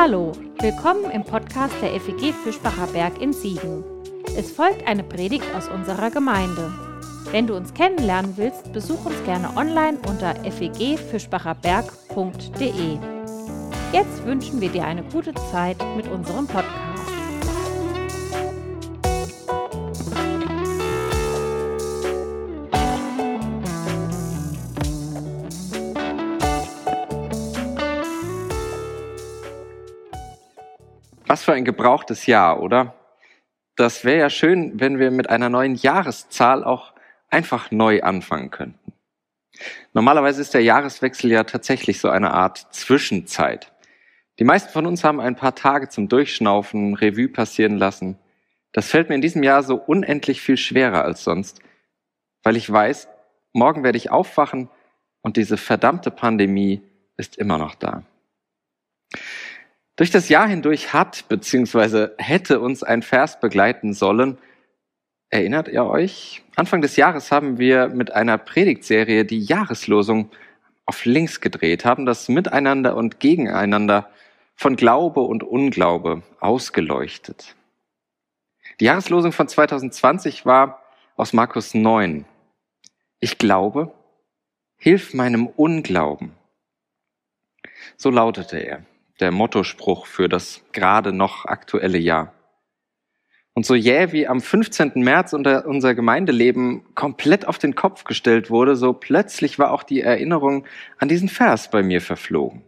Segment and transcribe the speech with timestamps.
[0.00, 0.30] Hallo,
[0.60, 3.82] willkommen im Podcast der FEG Fischbacher Berg in Siegen.
[4.36, 6.72] Es folgt eine Predigt aus unserer Gemeinde.
[7.32, 12.98] Wenn du uns kennenlernen willst, besuch uns gerne online unter fegfischbacherberg.de.
[13.92, 16.77] Jetzt wünschen wir dir eine gute Zeit mit unserem Podcast.
[31.38, 32.96] Was für ein gebrauchtes Jahr, oder?
[33.76, 36.94] Das wäre ja schön, wenn wir mit einer neuen Jahreszahl auch
[37.28, 38.92] einfach neu anfangen könnten.
[39.92, 43.72] Normalerweise ist der Jahreswechsel ja tatsächlich so eine Art Zwischenzeit.
[44.40, 48.18] Die meisten von uns haben ein paar Tage zum Durchschnaufen, Revue passieren lassen.
[48.72, 51.60] Das fällt mir in diesem Jahr so unendlich viel schwerer als sonst,
[52.42, 53.06] weil ich weiß,
[53.52, 54.70] morgen werde ich aufwachen
[55.22, 56.82] und diese verdammte Pandemie
[57.16, 58.02] ist immer noch da.
[59.98, 62.10] Durch das Jahr hindurch hat bzw.
[62.18, 64.38] hätte uns ein Vers begleiten sollen.
[65.28, 66.44] Erinnert ihr euch?
[66.54, 70.30] Anfang des Jahres haben wir mit einer Predigtserie die Jahreslosung
[70.86, 74.08] auf links gedreht, haben das Miteinander und Gegeneinander
[74.54, 77.56] von Glaube und Unglaube ausgeleuchtet.
[78.78, 80.80] Die Jahreslosung von 2020 war
[81.16, 82.24] aus Markus 9.
[83.18, 83.92] Ich glaube,
[84.76, 86.36] hilf meinem Unglauben.
[87.96, 88.84] So lautete er
[89.20, 92.34] der Mottospruch für das gerade noch aktuelle Jahr.
[93.54, 94.92] Und so jäh wie am 15.
[94.96, 100.64] März unser Gemeindeleben komplett auf den Kopf gestellt wurde, so plötzlich war auch die Erinnerung
[100.98, 102.62] an diesen Vers bei mir verflogen.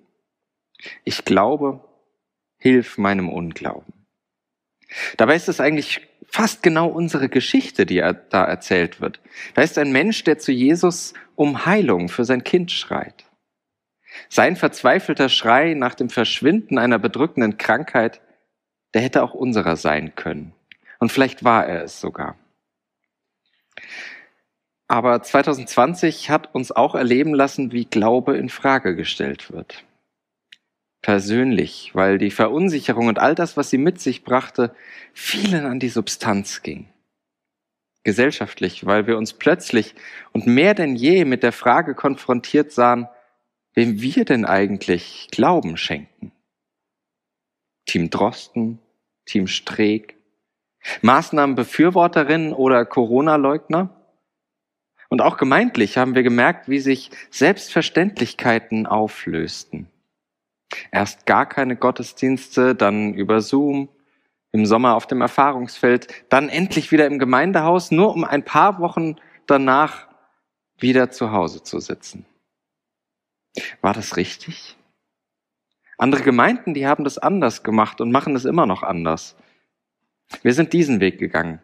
[1.05, 1.85] Ich glaube,
[2.59, 3.95] hilf meinem Unglauben.
[5.17, 7.99] Dabei ist es eigentlich fast genau unsere Geschichte, die
[8.31, 9.21] da erzählt wird.
[9.55, 13.30] Da ist ein Mensch, der zu Jesus um Heilung für sein Kind schreit.
[14.29, 18.21] Sein verzweifelter Schrei nach dem Verschwinden einer bedrückenden Krankheit,
[18.95, 20.53] der hätte auch unserer sein können.
[20.99, 22.37] Und vielleicht war er es sogar.
[24.89, 29.85] Aber 2020 hat uns auch erleben lassen, wie Glaube in Frage gestellt wird.
[31.03, 34.75] Persönlich, weil die Verunsicherung und all das, was sie mit sich brachte,
[35.15, 36.89] vielen an die Substanz ging.
[38.03, 39.95] Gesellschaftlich, weil wir uns plötzlich
[40.33, 43.09] und mehr denn je mit der Frage konfrontiert sahen,
[43.75, 46.33] wem wir denn eigentlich Glauben schenken.
[47.87, 48.79] Team Drosten,
[49.27, 50.17] Team Streeck,
[51.03, 53.91] Maßnahmenbefürworterinnen oder Corona-Leugner?
[55.09, 59.89] Und auch gemeintlich haben wir gemerkt, wie sich Selbstverständlichkeiten auflösten.
[60.93, 63.89] Erst gar keine Gottesdienste, dann über Zoom,
[64.53, 69.17] im Sommer auf dem Erfahrungsfeld, dann endlich wieder im Gemeindehaus, nur um ein paar Wochen
[69.47, 70.09] danach
[70.79, 72.25] wieder zu Hause zu sitzen.
[73.81, 74.77] War das richtig?
[75.99, 79.37] Andere Gemeinden, die haben das anders gemacht und machen es immer noch anders.
[80.43, 81.61] Wir sind diesen Weg gegangen.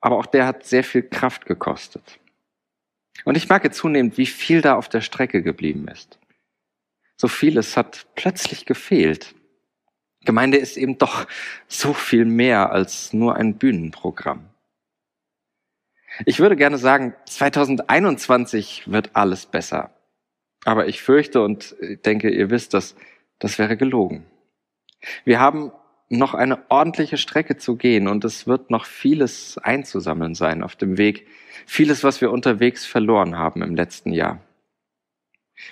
[0.00, 2.20] Aber auch der hat sehr viel Kraft gekostet.
[3.24, 6.18] Und ich merke zunehmend, wie viel da auf der Strecke geblieben ist.
[7.16, 9.34] So vieles hat plötzlich gefehlt.
[10.24, 11.26] Gemeinde ist eben doch
[11.66, 14.48] so viel mehr als nur ein Bühnenprogramm.
[16.26, 19.97] Ich würde gerne sagen, 2021 wird alles besser.
[20.68, 21.74] Aber ich fürchte und
[22.04, 22.94] denke, ihr wisst das,
[23.38, 24.26] das wäre gelogen.
[25.24, 25.72] Wir haben
[26.10, 30.98] noch eine ordentliche Strecke zu gehen und es wird noch vieles einzusammeln sein auf dem
[30.98, 31.26] Weg.
[31.64, 34.42] Vieles, was wir unterwegs verloren haben im letzten Jahr.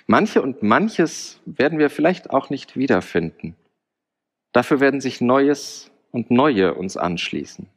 [0.07, 3.55] Manche und manches werden wir vielleicht auch nicht wiederfinden.
[4.53, 7.69] Dafür werden sich Neues und Neue uns anschließen.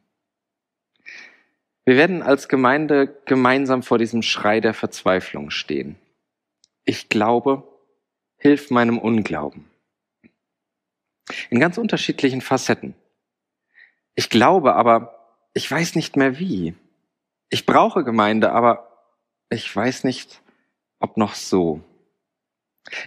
[1.84, 5.96] Wir werden als Gemeinde gemeinsam vor diesem Schrei der Verzweiflung stehen.
[6.84, 7.62] Ich glaube,
[8.36, 9.70] hilf meinem Unglauben.
[11.50, 12.94] In ganz unterschiedlichen Facetten.
[14.14, 16.74] Ich glaube, aber ich weiß nicht mehr wie.
[17.48, 19.08] Ich brauche Gemeinde, aber
[19.50, 20.42] ich weiß nicht,
[20.98, 21.82] ob noch so.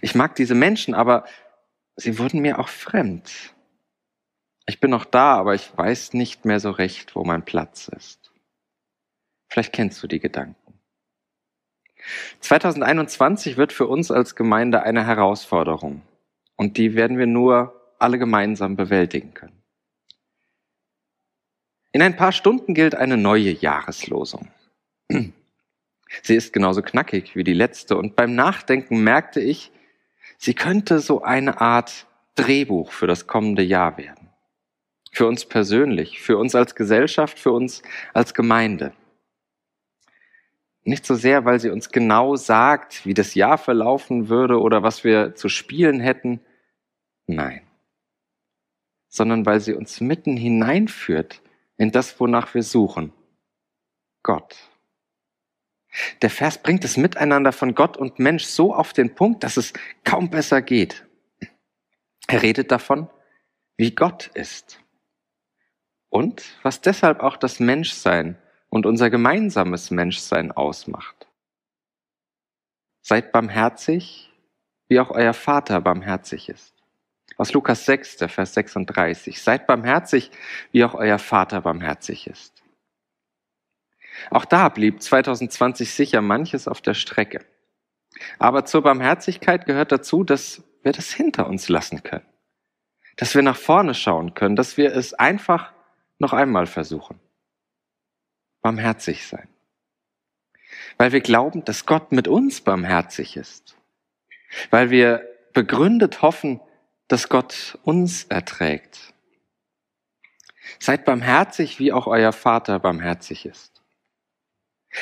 [0.02, 1.26] Ich mag diese Menschen, aber
[1.96, 3.54] sie wurden mir auch fremd.
[4.66, 8.32] Ich bin noch da, aber ich weiß nicht mehr so recht, wo mein Platz ist.
[9.50, 10.63] Vielleicht kennst du die Gedanken.
[12.40, 16.02] 2021 wird für uns als Gemeinde eine Herausforderung
[16.56, 19.64] und die werden wir nur alle gemeinsam bewältigen können.
[21.92, 24.50] In ein paar Stunden gilt eine neue Jahreslosung.
[26.22, 29.72] Sie ist genauso knackig wie die letzte und beim Nachdenken merkte ich,
[30.38, 34.30] sie könnte so eine Art Drehbuch für das kommende Jahr werden.
[35.12, 37.84] Für uns persönlich, für uns als Gesellschaft, für uns
[38.14, 38.94] als Gemeinde.
[40.84, 45.04] Nicht so sehr, weil sie uns genau sagt, wie das Jahr verlaufen würde oder was
[45.04, 46.42] wir zu spielen hätten.
[47.28, 47.62] Nein.
[49.08, 51.42] sondern weil sie uns mitten hineinführt
[51.78, 53.14] in das, wonach wir suchen.
[54.24, 54.56] Gott.
[56.24, 59.74] Der Vers bringt das Miteinander von Gott und Mensch so auf den Punkt, dass es
[60.04, 61.06] kaum besser geht.
[62.28, 63.08] Er redet davon,
[63.78, 64.80] wie Gott ist.
[66.10, 68.38] Und was deshalb auch das Menschsein
[68.74, 71.28] und unser gemeinsames Menschsein ausmacht.
[73.04, 74.34] Seid barmherzig,
[74.88, 76.74] wie auch euer Vater barmherzig ist.
[77.38, 79.44] Aus Lukas 6, der Vers 36.
[79.44, 80.32] Seid barmherzig,
[80.72, 82.64] wie auch euer Vater barmherzig ist.
[84.32, 87.46] Auch da blieb 2020 sicher manches auf der Strecke.
[88.40, 92.26] Aber zur Barmherzigkeit gehört dazu, dass wir das hinter uns lassen können.
[93.18, 95.72] Dass wir nach vorne schauen können, dass wir es einfach
[96.18, 97.20] noch einmal versuchen.
[98.64, 99.48] Barmherzig sein.
[100.98, 103.78] Weil wir glauben, dass Gott mit uns barmherzig ist.
[104.72, 106.62] Weil wir begründet hoffen,
[107.08, 109.14] dass Gott uns erträgt.
[110.80, 113.84] Seid barmherzig, wie auch euer Vater barmherzig ist.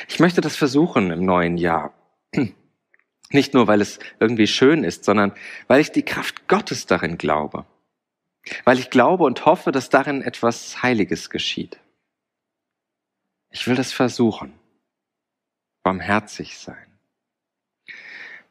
[0.07, 1.93] Ich möchte das versuchen im neuen Jahr.
[3.29, 5.33] Nicht nur, weil es irgendwie schön ist, sondern
[5.67, 7.65] weil ich die Kraft Gottes darin glaube.
[8.63, 11.79] Weil ich glaube und hoffe, dass darin etwas Heiliges geschieht.
[13.51, 14.53] Ich will das versuchen.
[15.83, 16.87] Barmherzig sein.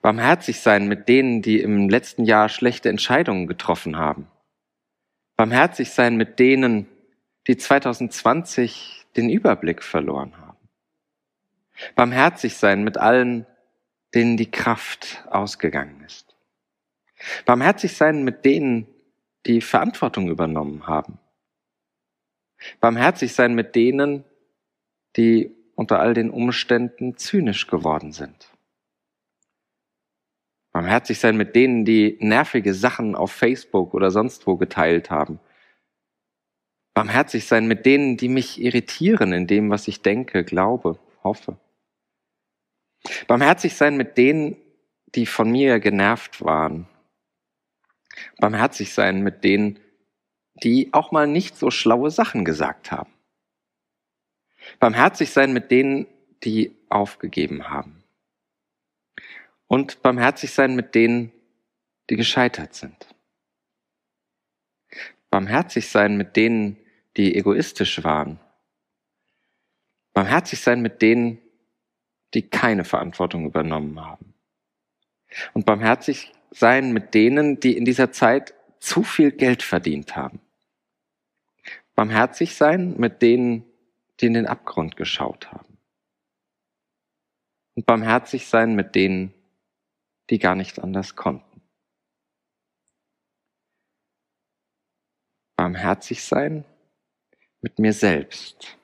[0.02, 4.28] Barmherzig sein mit denen, die im letzten Jahr schlechte Entscheidungen getroffen haben.
[5.36, 6.86] Barmherzig sein mit denen,
[7.46, 10.58] die 2020 den Überblick verloren haben.
[11.94, 13.46] Barmherzig sein mit allen,
[14.14, 16.36] denen die Kraft ausgegangen ist.
[17.44, 18.86] Barmherzig sein mit denen,
[19.46, 21.18] die Verantwortung übernommen haben.
[22.80, 24.24] Barmherzig sein mit denen,
[25.16, 28.50] die unter all den Umständen zynisch geworden sind.
[30.72, 35.40] Barmherzig sein mit denen, die nervige Sachen auf Facebook oder sonst wo geteilt haben.
[36.94, 41.58] Barmherzig sein mit denen, die mich irritieren in dem, was ich denke, glaube, hoffe.
[43.26, 44.56] Barmherzig sein mit denen,
[45.14, 46.86] die von mir genervt waren.
[48.38, 49.78] Barmherzig sein mit denen,
[50.62, 53.10] die auch mal nicht so schlaue Sachen gesagt haben.
[54.78, 56.06] Barmherzig sein mit denen,
[56.44, 58.02] die aufgegeben haben.
[59.66, 61.32] Und barmherzig sein mit denen,
[62.08, 63.14] die gescheitert sind.
[65.30, 66.76] Barmherzig sein mit denen,
[67.16, 68.40] die egoistisch waren.
[70.12, 71.38] Barmherzig sein mit denen,
[72.34, 74.34] die keine Verantwortung übernommen haben.
[75.54, 80.40] Und barmherzig sein mit denen, die in dieser Zeit zu viel Geld verdient haben.
[81.94, 83.64] Barmherzig sein mit denen,
[84.20, 85.78] die in den Abgrund geschaut haben.
[87.74, 89.32] Und barmherzig sein mit denen,
[90.28, 91.62] die gar nicht anders konnten.
[95.56, 96.64] Barmherzig sein
[97.60, 98.76] mit mir selbst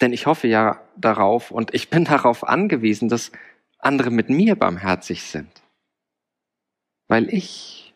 [0.00, 3.32] denn ich hoffe ja darauf und ich bin darauf angewiesen, dass
[3.78, 5.62] andere mit mir barmherzig sind,
[7.08, 7.94] weil ich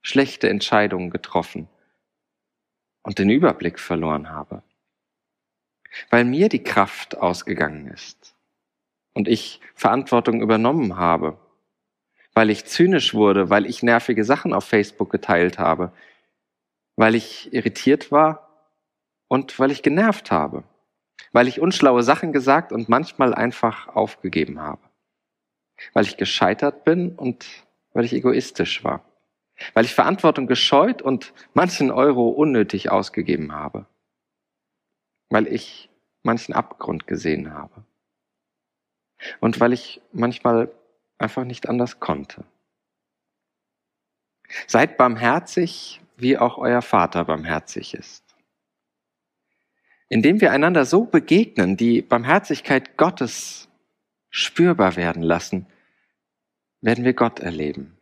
[0.00, 1.68] schlechte Entscheidungen getroffen
[3.02, 4.62] und den Überblick verloren habe,
[6.10, 8.34] weil mir die Kraft ausgegangen ist
[9.14, 11.38] und ich Verantwortung übernommen habe,
[12.34, 15.92] weil ich zynisch wurde, weil ich nervige Sachen auf Facebook geteilt habe,
[16.96, 18.48] weil ich irritiert war
[19.28, 20.64] und weil ich genervt habe.
[21.32, 24.80] Weil ich unschlaue Sachen gesagt und manchmal einfach aufgegeben habe,
[25.92, 27.44] weil ich gescheitert bin und
[27.92, 29.04] weil ich egoistisch war,
[29.74, 33.86] weil ich Verantwortung gescheut und manchen Euro unnötig ausgegeben habe,
[35.28, 35.87] weil ich
[36.22, 37.84] manchen Abgrund gesehen habe
[39.40, 40.70] und weil ich manchmal
[41.18, 42.44] einfach nicht anders konnte.
[44.66, 48.24] Seid barmherzig, wie auch euer Vater barmherzig ist.
[50.08, 53.68] Indem wir einander so begegnen, die Barmherzigkeit Gottes
[54.30, 55.66] spürbar werden lassen,
[56.80, 57.98] werden wir Gott erleben.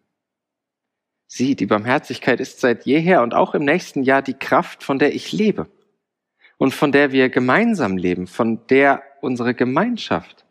[1.26, 5.14] Sie, die Barmherzigkeit ist seit jeher und auch im nächsten Jahr die Kraft, von der
[5.14, 5.68] ich lebe
[6.58, 10.44] und von der wir gemeinsam leben, von der unsere Gemeinschaft,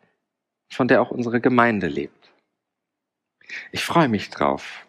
[0.70, 2.32] von der auch unsere Gemeinde lebt.
[3.72, 4.86] Ich freue mich drauf,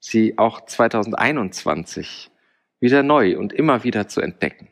[0.00, 2.30] sie auch 2021
[2.80, 4.68] wieder neu und immer wieder zu entdecken.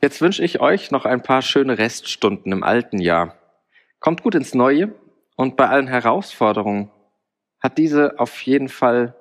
[0.00, 3.38] Jetzt wünsche ich euch noch ein paar schöne Reststunden im alten Jahr.
[4.00, 4.92] Kommt gut ins Neue
[5.36, 6.90] und bei allen Herausforderungen
[7.60, 9.14] hat diese auf jeden Fall,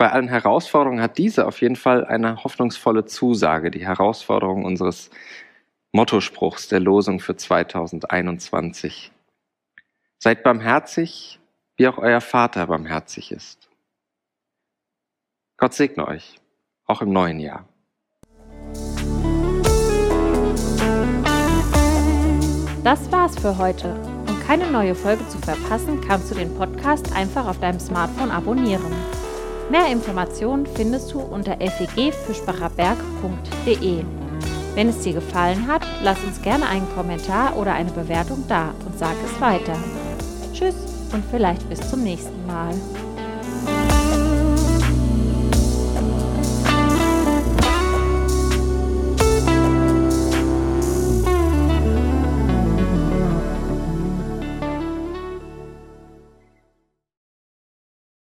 [0.00, 5.10] bei allen Herausforderungen hat diese auf jeden Fall eine hoffnungsvolle Zusage, die Herausforderung unseres
[5.92, 9.12] Mottospruchs der Losung für 2021.
[10.18, 11.38] Seid barmherzig,
[11.76, 13.68] wie auch euer Vater barmherzig ist.
[15.58, 16.40] Gott segne euch,
[16.86, 17.68] auch im neuen Jahr.
[22.82, 24.00] Das war's für heute.
[24.26, 29.19] Um keine neue Folge zu verpassen, kannst du den Podcast einfach auf deinem Smartphone abonnieren.
[29.70, 34.04] Mehr Informationen findest du unter fegfischbacherberg.de.
[34.74, 38.98] Wenn es dir gefallen hat, lass uns gerne einen Kommentar oder eine Bewertung da und
[38.98, 39.78] sag es weiter.
[40.52, 40.74] Tschüss
[41.12, 42.74] und vielleicht bis zum nächsten Mal.